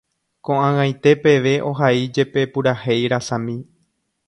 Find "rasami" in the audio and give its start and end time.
3.15-3.57